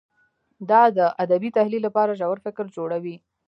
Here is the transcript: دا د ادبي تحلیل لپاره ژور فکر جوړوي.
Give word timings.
دا 0.69 0.81
د 0.97 0.99
ادبي 1.23 1.49
تحلیل 1.57 1.81
لپاره 1.87 2.17
ژور 2.19 2.37
فکر 2.45 2.65
جوړوي. 2.77 3.15